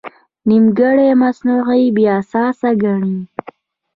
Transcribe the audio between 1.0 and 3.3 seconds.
مصنوعي بې اساسه ګڼي.